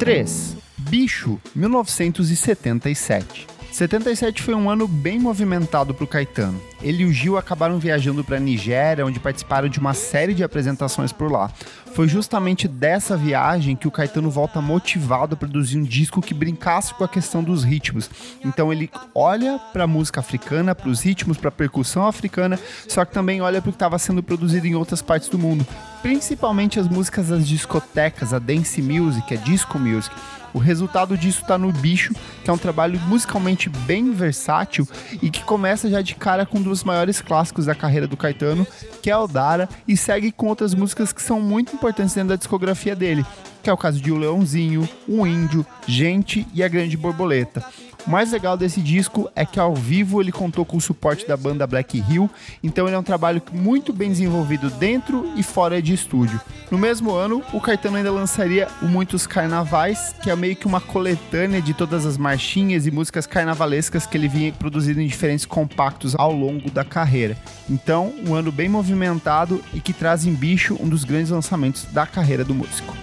3. 0.00 0.56
Bicho, 0.78 1.38
1977. 1.54 3.46
77 3.70 4.42
foi 4.42 4.54
um 4.54 4.70
ano 4.70 4.88
bem 4.88 5.18
movimentado 5.18 5.92
para 5.92 6.04
o 6.04 6.06
Caetano. 6.06 6.58
Ele 6.82 7.02
e 7.02 7.06
o 7.06 7.12
Gil 7.12 7.36
acabaram 7.36 7.78
viajando 7.78 8.24
para 8.24 8.38
a 8.38 8.40
Nigéria, 8.40 9.04
onde 9.04 9.20
participaram 9.20 9.68
de 9.68 9.78
uma 9.78 9.92
série 9.92 10.32
de 10.32 10.42
apresentações 10.42 11.12
por 11.12 11.30
lá. 11.30 11.52
Foi 11.92 12.08
justamente 12.08 12.66
dessa 12.66 13.14
viagem 13.14 13.76
que 13.76 13.86
o 13.86 13.90
Caetano 13.90 14.30
volta 14.30 14.62
motivado 14.62 15.34
a 15.34 15.36
produzir 15.36 15.76
um 15.76 15.82
disco 15.82 16.22
que 16.22 16.32
brincasse 16.32 16.94
com 16.94 17.04
a 17.04 17.08
questão 17.08 17.44
dos 17.44 17.62
ritmos. 17.62 18.08
Então 18.42 18.72
ele 18.72 18.90
olha 19.14 19.58
para 19.70 19.84
a 19.84 19.86
música 19.86 20.20
africana, 20.20 20.74
para 20.74 20.88
os 20.88 21.02
ritmos, 21.02 21.36
para 21.36 21.48
a 21.48 21.52
percussão 21.52 22.06
africana, 22.06 22.58
só 22.88 23.04
que 23.04 23.12
também 23.12 23.42
olha 23.42 23.60
para 23.60 23.68
o 23.68 23.72
que 23.72 23.76
estava 23.76 23.98
sendo 23.98 24.22
produzido 24.22 24.66
em 24.66 24.74
outras 24.74 25.02
partes 25.02 25.28
do 25.28 25.38
mundo, 25.38 25.66
principalmente 26.02 26.78
as 26.80 26.88
músicas 26.88 27.28
das 27.28 27.46
discotecas, 27.46 28.32
a 28.32 28.38
dance 28.38 28.80
music, 28.80 29.34
a 29.34 29.36
disco 29.36 29.78
music. 29.78 30.14
O 30.52 30.58
resultado 30.58 31.16
disso 31.16 31.42
está 31.42 31.56
no 31.56 31.72
Bicho, 31.72 32.12
que 32.42 32.50
é 32.50 32.52
um 32.52 32.58
trabalho 32.58 32.98
musicalmente 33.06 33.68
bem 33.68 34.10
versátil 34.10 34.86
e 35.22 35.30
que 35.30 35.44
começa 35.44 35.88
já 35.88 36.02
de 36.02 36.14
cara 36.16 36.44
com 36.44 36.58
um 36.58 36.62
dos 36.62 36.82
maiores 36.82 37.20
clássicos 37.20 37.66
da 37.66 37.74
carreira 37.74 38.06
do 38.06 38.16
Caetano, 38.16 38.66
que 39.00 39.10
é 39.10 39.16
o 39.16 39.28
Dara, 39.28 39.68
e 39.86 39.96
segue 39.96 40.32
com 40.32 40.46
outras 40.46 40.74
músicas 40.74 41.12
que 41.12 41.22
são 41.22 41.40
muito 41.40 41.74
importantes 41.74 42.14
dentro 42.14 42.30
da 42.30 42.36
discografia 42.36 42.96
dele, 42.96 43.24
que 43.62 43.70
é 43.70 43.72
o 43.72 43.76
caso 43.76 44.00
de 44.00 44.10
O 44.10 44.16
Leãozinho, 44.16 44.88
O 45.08 45.26
Índio, 45.26 45.64
Gente 45.86 46.46
e 46.54 46.62
A 46.62 46.68
Grande 46.68 46.96
Borboleta. 46.96 47.64
O 48.06 48.10
mais 48.10 48.32
legal 48.32 48.56
desse 48.56 48.80
disco 48.80 49.30
é 49.36 49.44
que 49.44 49.60
ao 49.60 49.74
vivo 49.74 50.20
ele 50.20 50.32
contou 50.32 50.64
com 50.64 50.76
o 50.76 50.80
suporte 50.80 51.26
da 51.26 51.36
banda 51.36 51.66
Black 51.66 52.02
Hill, 52.08 52.30
então 52.62 52.86
ele 52.86 52.96
é 52.96 52.98
um 52.98 53.02
trabalho 53.02 53.42
muito 53.52 53.92
bem 53.92 54.08
desenvolvido 54.08 54.70
dentro 54.70 55.30
e 55.36 55.42
fora 55.42 55.82
de 55.82 55.92
estúdio. 55.92 56.40
No 56.70 56.78
mesmo 56.78 57.12
ano, 57.12 57.42
o 57.52 57.60
Caetano 57.60 57.96
ainda 57.96 58.10
lançaria 58.10 58.68
o 58.80 58.86
Muitos 58.86 59.26
Carnavais, 59.26 60.14
que 60.22 60.30
é 60.30 60.36
meio 60.36 60.56
que 60.56 60.66
uma 60.66 60.80
coletânea 60.80 61.60
de 61.60 61.74
todas 61.74 62.06
as 62.06 62.16
marchinhas 62.16 62.86
e 62.86 62.90
músicas 62.90 63.26
carnavalescas 63.26 64.06
que 64.06 64.16
ele 64.16 64.28
vinha 64.28 64.52
produzindo 64.52 65.00
em 65.00 65.06
diferentes 65.06 65.44
compactos 65.44 66.14
ao 66.14 66.32
longo 66.32 66.70
da 66.70 66.84
carreira. 66.84 67.36
Então, 67.68 68.14
um 68.26 68.34
ano 68.34 68.50
bem 68.50 68.68
movimentado 68.68 69.62
e 69.74 69.80
que 69.80 69.92
traz 69.92 70.24
em 70.24 70.34
bicho 70.34 70.76
um 70.80 70.88
dos 70.88 71.04
grandes 71.04 71.30
lançamentos 71.30 71.84
da 71.92 72.06
carreira 72.06 72.44
do 72.44 72.54
músico. 72.54 72.96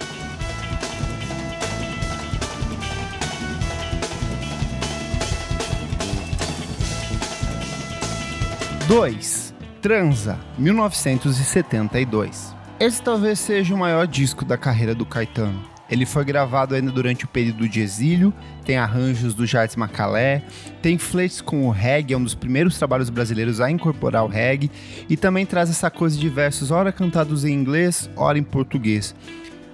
2. 8.88 9.54
Transa, 9.82 10.38
1972. 10.56 12.56
Esse 12.80 13.02
talvez 13.02 13.38
seja 13.38 13.74
o 13.74 13.78
maior 13.78 14.06
disco 14.06 14.46
da 14.46 14.56
carreira 14.56 14.94
do 14.94 15.04
Caetano. 15.04 15.62
Ele 15.90 16.06
foi 16.06 16.24
gravado 16.24 16.74
ainda 16.74 16.90
durante 16.90 17.26
o 17.26 17.28
período 17.28 17.68
de 17.68 17.82
exílio, 17.82 18.32
tem 18.64 18.78
arranjos 18.78 19.34
do 19.34 19.44
Jardim 19.44 19.78
Macalé, 19.78 20.42
tem 20.80 20.96
flirts 20.96 21.42
com 21.42 21.66
o 21.66 21.70
reggae, 21.70 22.14
é 22.14 22.16
um 22.16 22.24
dos 22.24 22.34
primeiros 22.34 22.78
trabalhos 22.78 23.10
brasileiros 23.10 23.60
a 23.60 23.70
incorporar 23.70 24.24
o 24.24 24.28
reggae, 24.28 24.70
e 25.06 25.18
também 25.18 25.44
traz 25.44 25.68
essa 25.68 25.90
coisa 25.90 26.18
de 26.18 26.30
versos 26.30 26.70
ora 26.70 26.90
cantados 26.90 27.44
em 27.44 27.52
inglês, 27.52 28.08
ora 28.16 28.38
em 28.38 28.42
português. 28.42 29.14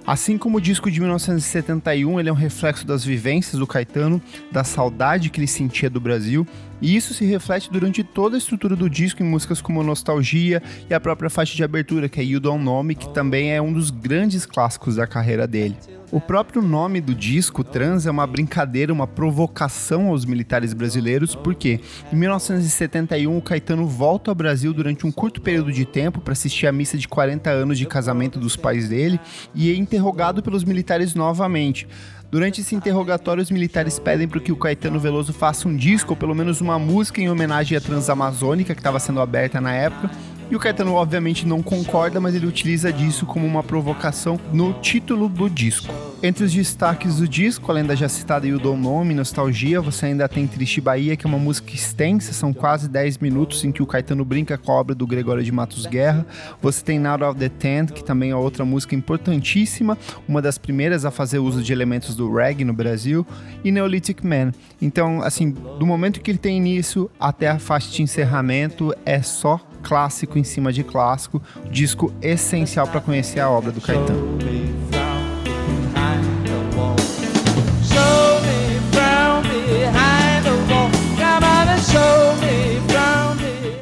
Assim 0.07 0.37
como 0.37 0.57
o 0.59 0.61
disco 0.61 0.91
de 0.91 0.99
1971, 0.99 2.19
ele 2.19 2.29
é 2.29 2.31
um 2.31 2.35
reflexo 2.35 2.85
das 2.85 3.03
vivências 3.03 3.59
do 3.59 3.65
Caetano, 3.65 4.21
da 4.51 4.63
saudade 4.63 5.31
que 5.31 5.39
ele 5.39 5.47
sentia 5.47 5.89
do 5.89 5.99
Brasil, 5.99 6.45
e 6.79 6.95
isso 6.95 7.11
se 7.13 7.25
reflete 7.25 7.71
durante 7.71 8.03
toda 8.03 8.35
a 8.35 8.37
estrutura 8.37 8.75
do 8.75 8.87
disco 8.87 9.23
em 9.23 9.25
músicas 9.25 9.61
como 9.61 9.81
Nostalgia 9.81 10.61
e 10.87 10.93
a 10.93 10.99
própria 10.99 11.27
faixa 11.27 11.55
de 11.55 11.63
abertura, 11.63 12.07
que 12.07 12.19
é 12.19 12.23
You 12.23 12.39
Don't 12.39 12.63
Know 12.63 12.83
Me, 12.83 12.93
que 12.93 13.09
também 13.15 13.51
é 13.51 13.59
um 13.59 13.73
dos 13.73 13.89
grandes 13.89 14.45
clássicos 14.45 14.97
da 14.97 15.07
carreira 15.07 15.47
dele. 15.47 15.75
O 16.15 16.21
próprio 16.21 16.61
nome 16.61 17.01
do 17.01 17.13
disco, 17.13 17.61
Trans, 17.61 18.05
é 18.05 18.09
uma 18.09 18.25
brincadeira, 18.25 18.93
uma 18.93 19.05
provocação 19.05 20.07
aos 20.07 20.23
militares 20.23 20.73
brasileiros, 20.73 21.35
porque 21.35 21.81
em 22.09 22.15
1971 22.15 23.37
o 23.37 23.41
Caetano 23.41 23.85
volta 23.85 24.31
ao 24.31 24.35
Brasil 24.35 24.73
durante 24.73 25.05
um 25.05 25.11
curto 25.11 25.41
período 25.41 25.73
de 25.73 25.83
tempo 25.83 26.21
para 26.21 26.31
assistir 26.31 26.67
a 26.67 26.71
missa 26.71 26.97
de 26.97 27.05
40 27.05 27.49
anos 27.49 27.77
de 27.77 27.85
casamento 27.85 28.39
dos 28.39 28.55
pais 28.55 28.87
dele 28.87 29.19
e 29.53 29.69
é 29.69 29.75
interrogado 29.75 30.41
pelos 30.41 30.63
militares 30.63 31.13
novamente. 31.13 31.85
Durante 32.31 32.61
esse 32.61 32.73
interrogatório, 32.73 33.43
os 33.43 33.51
militares 33.51 33.99
pedem 33.99 34.25
para 34.25 34.39
que 34.39 34.53
o 34.53 34.55
Caetano 34.55 35.01
Veloso 35.01 35.33
faça 35.33 35.67
um 35.67 35.75
disco, 35.75 36.13
ou 36.13 36.17
pelo 36.17 36.33
menos 36.33 36.61
uma 36.61 36.79
música 36.79 37.19
em 37.19 37.29
homenagem 37.29 37.77
à 37.77 37.81
Transamazônica, 37.81 38.73
que 38.73 38.79
estava 38.79 39.01
sendo 39.01 39.19
aberta 39.19 39.59
na 39.59 39.73
época. 39.73 40.09
E 40.49 40.55
o 40.55 40.59
Caetano, 40.59 40.93
obviamente, 40.93 41.47
não 41.47 41.63
concorda, 41.63 42.21
mas 42.21 42.35
ele 42.35 42.45
utiliza 42.45 42.93
disso 42.93 43.25
como 43.25 43.47
uma 43.47 43.63
provocação 43.63 44.39
no 44.53 44.73
título 44.73 45.27
do 45.27 45.49
disco. 45.49 45.91
Entre 46.21 46.43
os 46.43 46.53
destaques 46.53 47.17
do 47.17 47.27
disco, 47.27 47.71
além 47.71 47.83
da 47.83 47.95
já 47.95 48.07
citada 48.07 48.47
You 48.47 48.59
Don't 48.59 48.81
Know 48.81 49.03
Me, 49.03 49.15
Nostalgia, 49.15 49.81
você 49.81 50.07
ainda 50.07 50.29
tem 50.29 50.45
Triste 50.45 50.79
Bahia, 50.79 51.15
que 51.15 51.25
é 51.25 51.27
uma 51.27 51.39
música 51.39 51.73
extensa, 51.73 52.31
são 52.31 52.53
quase 52.53 52.87
10 52.87 53.17
minutos 53.17 53.63
em 53.63 53.71
que 53.71 53.81
o 53.81 53.87
Caetano 53.87 54.23
brinca 54.23 54.55
com 54.55 54.71
a 54.71 54.75
obra 54.75 54.93
do 54.93 55.07
Gregório 55.07 55.43
de 55.43 55.51
Matos 55.51 55.87
Guerra. 55.87 56.25
Você 56.61 56.83
tem 56.83 56.99
Now 56.99 57.29
of 57.29 57.39
the 57.39 57.49
Tent, 57.49 57.91
que 57.91 58.03
também 58.03 58.29
é 58.29 58.35
outra 58.35 58.63
música 58.63 58.95
importantíssima, 58.95 59.97
uma 60.27 60.41
das 60.41 60.59
primeiras 60.59 61.05
a 61.05 61.11
fazer 61.11 61.39
uso 61.39 61.63
de 61.63 61.73
elementos 61.73 62.15
do 62.15 62.31
reggae 62.31 62.63
no 62.63 62.73
Brasil, 62.73 63.25
e 63.63 63.71
Neolithic 63.71 64.25
Man. 64.25 64.51
Então, 64.79 65.21
assim, 65.23 65.49
do 65.51 65.85
momento 65.85 66.21
que 66.21 66.29
ele 66.29 66.37
tem 66.37 66.57
início 66.57 67.09
até 67.19 67.49
a 67.49 67.57
faixa 67.57 67.91
de 67.91 68.03
encerramento, 68.03 68.93
é 69.05 69.21
só 69.21 69.59
clássico 69.85 70.39
em 70.39 70.43
cima 70.43 70.73
de 70.73 70.83
clássico, 70.83 71.39
disco 71.69 72.11
essencial 72.19 72.87
para 72.87 72.99
conhecer 72.99 73.39
a 73.39 73.49
obra 73.49 73.71
do 73.71 73.79
Caetano. 73.79 74.39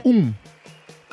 Um, 0.05 0.33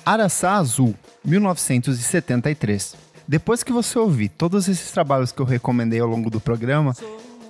Araçá 0.05 0.55
Azul, 0.55 0.97
1973. 1.25 2.97
Depois 3.29 3.63
que 3.63 3.73
você 3.73 3.97
ouvir 3.97 4.29
todos 4.31 4.67
esses 4.67 4.91
trabalhos 4.91 5.31
que 5.31 5.41
eu 5.41 5.47
recomendei 5.47 6.01
ao 6.01 6.09
longo 6.09 6.29
do 6.29 6.41
programa, 6.41 6.97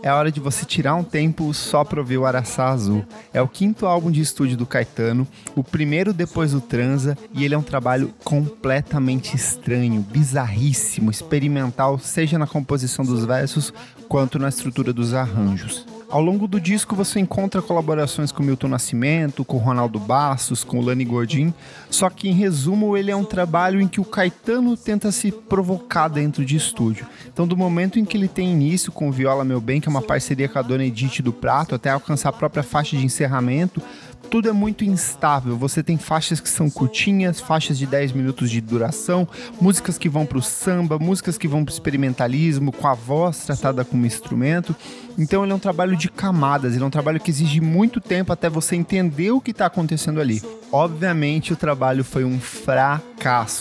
é 0.03 0.13
hora 0.13 0.33
de 0.33 0.41
você 0.41 0.65
tirar 0.65 0.95
um 0.95 1.05
tempo 1.05 1.53
só 1.53 1.85
para 1.85 2.01
ouvir 2.01 2.19
o 2.19 2.25
Araçá 2.25 2.69
Azul. 2.69 3.05
É 3.33 3.43
o 3.43 3.49
quinto 3.49 3.87
álbum 3.87 4.11
de 4.11 4.21
estúdio 4.21 4.57
do 4.57 4.67
Caetano, 4.67 5.27
o 5.55 5.63
primeiro 5.63 6.13
depois 6.13 6.53
do 6.53 6.61
Transa, 6.61 7.17
e 7.33 7.45
ele 7.45 7.55
é 7.55 7.59
um 7.59 7.63
trabalho 7.63 8.13
completamente 8.25 9.37
estranho, 9.37 10.01
bizarríssimo, 10.01 11.11
experimental, 11.11 11.99
seja 11.99 12.39
na 12.39 12.47
composição 12.47 13.05
dos 13.05 13.25
versos 13.25 13.73
quanto 14.09 14.39
na 14.39 14.49
estrutura 14.49 14.93
dos 14.93 15.15
arranjos. 15.15 15.87
Ao 16.11 16.21
longo 16.21 16.49
do 16.49 16.61
disco 16.61 16.97
você 16.97 17.21
encontra 17.21 17.63
colaborações 17.63 18.33
com 18.33 18.43
Milton 18.43 18.67
Nascimento, 18.67 19.45
com 19.45 19.59
Ronaldo 19.59 20.01
Bastos, 20.01 20.65
com 20.65 20.81
Lani 20.81 21.05
Gordin, 21.05 21.55
só 21.89 22.11
que 22.11 22.29
em 22.29 22.33
resumo 22.33 22.97
ele 22.97 23.13
é 23.13 23.17
um 23.17 23.23
trabalho 23.23 23.81
em 23.81 23.87
que 23.87 24.01
o 24.01 24.05
Caetano 24.05 24.77
tenta 24.77 25.13
se 25.13 25.31
provocar 25.31 26.09
dentro 26.09 26.45
de 26.45 26.57
estúdio. 26.57 27.07
Então 27.33 27.47
do 27.47 27.57
momento 27.57 27.97
em 27.97 28.05
que 28.05 28.17
ele 28.17 28.27
tem 28.27 28.51
início 28.51 28.91
com 28.91 29.13
Viola 29.13 29.45
Meu 29.45 29.61
Bem, 29.61 29.81
que 29.81 29.89
é 29.89 29.91
uma 29.91 30.03
parceria 30.03 30.49
com 30.49 30.59
a 30.59 30.63
dona 30.63 30.85
Edith 30.85 31.23
do 31.23 31.33
Prato, 31.33 31.77
até 31.77 31.91
alcançar 31.91 32.31
a 32.31 32.33
própria 32.33 32.65
faixa 32.65 32.97
de 32.97 33.05
encerramento, 33.05 33.81
tudo 34.29 34.49
é 34.49 34.53
muito 34.53 34.85
instável. 34.85 35.57
Você 35.57 35.83
tem 35.83 35.97
faixas 35.97 36.41
que 36.41 36.49
são 36.49 36.69
curtinhas, 36.69 37.41
faixas 37.41 37.79
de 37.79 37.87
10 37.87 38.13
minutos 38.13 38.51
de 38.51 38.61
duração, 38.61 39.27
músicas 39.61 39.99
que 39.99 40.09
vão 40.09 40.27
para 40.27 40.39
o 40.39 40.43
samba, 40.43 40.99
músicas 40.99 41.39
que 41.39 41.49
vão 41.49 41.65
para 41.65 41.73
o 41.73 41.75
experimentalismo, 41.75 42.73
com 42.73 42.87
a 42.87 42.95
voz 42.95 43.45
tratada 43.45 43.85
como 43.85 44.07
instrumento. 44.07 44.75
Então 45.19 45.43
ele 45.43 45.53
é 45.53 45.55
um 45.55 45.61
trabalho 45.61 45.97
de 45.97 46.09
camadas, 46.09 46.75
ele 46.75 46.83
é 46.83 46.87
um 46.87 46.91
trabalho 46.91 47.21
que 47.21 47.31
exige 47.31 47.61
muito 47.61 48.01
tempo 48.01 48.33
até 48.33 48.49
você 48.49 48.77
entender 48.77 49.31
o 49.31 49.41
que 49.41 49.51
está 49.51 49.67
acontecendo 49.67 50.21
ali. 50.21 50.43
Obviamente 50.73 51.53
o 51.53 51.57
trabalho 51.57 52.05
foi 52.05 52.25
um 52.25 52.39
fracasso, 52.39 53.10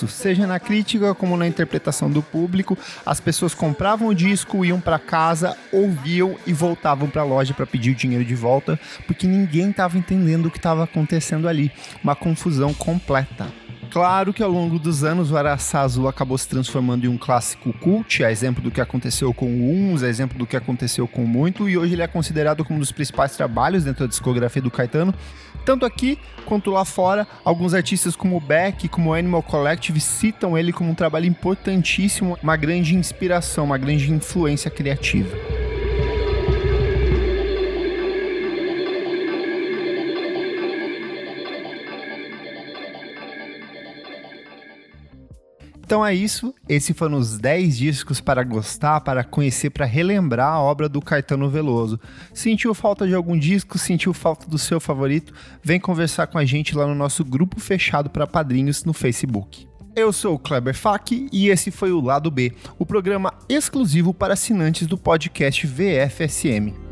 seja 0.07 0.47
na 0.47 0.59
crítica 0.59 1.13
como 1.13 1.35
na 1.35 1.47
interpretação 1.47 2.09
do 2.09 2.21
público. 2.21 2.77
As 3.05 3.19
pessoas 3.19 3.53
compravam 3.53 4.07
o 4.07 4.15
disco, 4.15 4.63
iam 4.63 4.79
para 4.79 4.97
casa, 4.97 5.57
ouviam 5.71 6.35
e 6.47 6.53
voltavam 6.53 7.09
para 7.09 7.21
a 7.21 7.25
loja 7.25 7.53
para 7.53 7.67
pedir 7.67 7.91
o 7.91 7.95
dinheiro 7.95 8.23
de 8.23 8.35
volta, 8.35 8.79
porque 9.05 9.27
ninguém 9.27 9.69
estava 9.69 9.97
entendendo 9.97 10.45
o 10.45 10.51
que 10.51 10.57
estava 10.57 10.83
acontecendo 10.83 11.47
ali. 11.47 11.71
Uma 12.03 12.15
confusão 12.15 12.73
completa. 12.73 13.47
Claro 13.91 14.31
que 14.31 14.43
ao 14.43 14.51
longo 14.51 14.77
dos 14.77 15.03
anos 15.03 15.31
o 15.31 15.35
Azul 15.37 16.07
acabou 16.07 16.37
se 16.37 16.47
transformando 16.47 17.05
em 17.05 17.07
um 17.07 17.17
clássico 17.17 17.73
cult, 17.73 18.23
a 18.23 18.31
exemplo 18.31 18.61
do 18.61 18.69
que 18.69 18.79
aconteceu 18.79 19.33
com 19.33 19.47
o 19.47 19.71
Uns, 19.71 20.03
a 20.03 20.07
exemplo 20.07 20.37
do 20.37 20.45
que 20.45 20.55
aconteceu 20.55 21.07
com 21.07 21.25
Muito, 21.25 21.67
e 21.67 21.75
hoje 21.75 21.93
ele 21.93 22.03
é 22.03 22.07
considerado 22.07 22.63
como 22.63 22.77
um 22.77 22.79
dos 22.79 22.91
principais 22.91 23.35
trabalhos 23.35 23.83
dentro 23.83 24.05
da 24.05 24.09
discografia 24.09 24.61
do 24.61 24.69
Caetano. 24.69 25.13
Tanto 25.65 25.85
aqui 25.85 26.19
quanto 26.45 26.69
lá 26.69 26.85
fora, 26.85 27.27
alguns 27.43 27.73
artistas 27.73 28.15
como 28.15 28.39
Beck, 28.39 28.87
como 28.87 29.13
Animal 29.13 29.41
Collective 29.41 29.99
citam 29.99 30.55
ele 30.55 30.71
como 30.71 30.91
um 30.91 30.95
trabalho 30.95 31.25
importantíssimo, 31.25 32.37
uma 32.43 32.55
grande 32.55 32.95
inspiração, 32.95 33.65
uma 33.65 33.77
grande 33.77 34.11
influência 34.11 34.69
criativa. 34.69 35.35
Então 45.89 46.05
é 46.05 46.13
isso. 46.13 46.53
Esse 46.67 46.93
foram 46.93 47.17
os 47.17 47.39
10 47.39 47.75
discos 47.75 48.21
para 48.21 48.43
gostar, 48.43 49.01
para 49.01 49.23
conhecer, 49.23 49.71
para 49.71 49.87
relembrar 49.87 50.53
a 50.53 50.61
obra 50.61 50.87
do 50.87 51.01
Caetano 51.01 51.49
Veloso. 51.49 51.99
Sentiu 52.31 52.75
falta 52.75 53.07
de 53.07 53.15
algum 53.15 53.35
disco? 53.35 53.75
Sentiu 53.79 54.13
falta 54.13 54.47
do 54.47 54.59
seu 54.59 54.79
favorito? 54.79 55.33
Vem 55.63 55.79
conversar 55.79 56.27
com 56.27 56.37
a 56.37 56.45
gente 56.45 56.77
lá 56.77 56.85
no 56.85 56.93
nosso 56.93 57.25
grupo 57.25 57.59
fechado 57.59 58.07
para 58.07 58.27
padrinhos 58.27 58.83
no 58.83 58.93
Facebook. 58.93 59.67
Eu 59.95 60.13
sou 60.13 60.35
o 60.35 60.39
Kleber 60.39 60.75
Fak 60.75 61.27
e 61.33 61.49
esse 61.49 61.71
foi 61.71 61.91
o 61.91 61.99
Lado 61.99 62.29
B, 62.29 62.53
o 62.77 62.85
programa 62.85 63.33
exclusivo 63.49 64.13
para 64.13 64.35
assinantes 64.35 64.85
do 64.85 64.95
podcast 64.95 65.65
VFSM. 65.65 66.88